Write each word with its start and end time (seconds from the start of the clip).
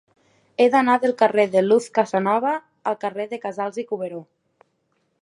He 0.63 0.65
d'anar 0.75 0.95
del 1.03 1.13
carrer 1.19 1.45
de 1.57 1.63
Luz 1.65 1.91
Casanova 1.99 2.57
al 2.93 3.01
carrer 3.07 3.31
de 3.35 3.43
Casals 3.47 3.81
i 3.85 3.89
Cuberó. 3.93 4.27